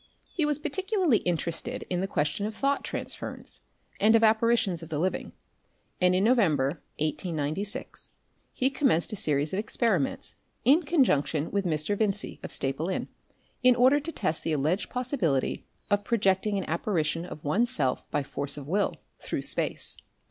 He 0.33 0.45
was 0.45 0.57
particularly 0.57 1.19
interested 1.19 1.85
in 1.87 2.01
the 2.01 2.07
questions 2.07 2.47
of 2.47 2.55
thought 2.55 2.83
transference 2.83 3.61
and 3.99 4.15
of 4.15 4.23
apparitions 4.23 4.81
of 4.81 4.89
the 4.89 4.97
living, 4.97 5.31
and 6.01 6.15
in 6.15 6.23
November, 6.23 6.81
1896, 6.97 8.09
he 8.51 8.71
commenced 8.71 9.13
a 9.13 9.15
series 9.15 9.53
of 9.53 9.59
experiments 9.59 10.33
in 10.65 10.81
conjunction 10.81 11.51
with 11.51 11.67
Mr. 11.67 11.95
Vincey, 11.95 12.39
of 12.41 12.51
Staple 12.51 12.89
Inn, 12.89 13.09
in 13.61 13.75
order 13.75 13.99
to 13.99 14.11
test 14.11 14.43
the 14.43 14.53
alleged 14.53 14.89
possibility 14.89 15.67
of 15.91 16.03
projecting 16.03 16.57
an 16.57 16.65
apparition 16.67 17.23
of 17.23 17.43
one's 17.43 17.69
self 17.69 18.09
by 18.09 18.23
force 18.23 18.57
of 18.57 18.67
will 18.67 18.95
through 19.19 19.43
space. 19.43 19.97